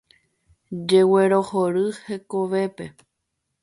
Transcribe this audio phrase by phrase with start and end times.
[0.89, 2.85] Jeguerohory hekovépe.